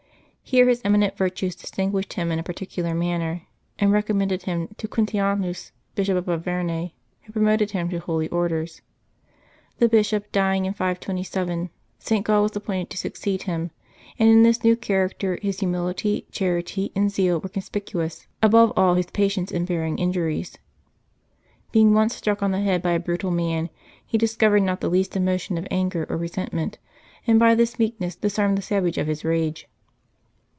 [0.43, 3.43] Here his eminent virtues distinguished him in a particular manner,
[3.79, 8.81] and recommended him to Quintianus, Bishop of Auvergne, who promoted him to holy orders.
[9.77, 11.69] The bishop dying in 527,
[11.99, 12.25] St.
[12.25, 13.71] Gal was appointed to succeed him,
[14.19, 19.05] and in this new character his humility, charity, and zeal were conspicuous; aboTe all, his
[19.05, 20.57] patience in bearing injuries.
[21.71, 23.69] Being once struck on the head by a brutal man,
[24.05, 26.77] he discovered not the least emotion of anger or resentment,
[27.25, 29.69] and by this meekness disarmed the savage of his rage.